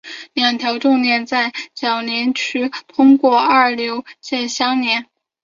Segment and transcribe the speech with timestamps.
[0.33, 5.05] 两条重链在铰链区通过二硫键相连。